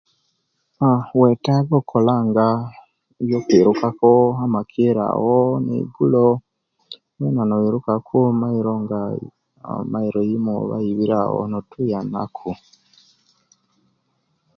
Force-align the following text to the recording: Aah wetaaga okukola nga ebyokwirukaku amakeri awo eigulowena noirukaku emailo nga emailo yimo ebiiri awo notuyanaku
Aah 0.87 1.05
wetaaga 1.19 1.73
okukola 1.77 2.13
nga 2.27 2.47
ebyokwirukaku 3.19 4.11
amakeri 4.43 5.01
awo 5.11 5.37
eigulowena 5.75 7.41
noirukaku 7.45 8.15
emailo 8.31 8.71
nga 8.83 8.99
emailo 9.81 10.19
yimo 10.29 10.53
ebiiri 10.89 11.15
awo 11.23 11.39
notuyanaku 11.51 12.49